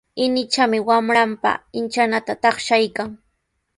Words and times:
Inichami 0.25 0.79
wamranpa 0.87 1.51
inchananta 1.79 2.33
taqshaykan. 2.43 3.09